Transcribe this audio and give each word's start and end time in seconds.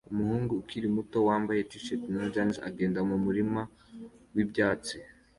Umuhungu 0.13 0.51
ukiri 0.61 0.87
muto 0.95 1.17
wambaye 1.27 1.61
t-shirt 1.69 2.01
na 2.13 2.25
jans 2.33 2.57
agenda 2.69 2.99
mumurima 3.09 3.61
wibyatsi 4.33 4.97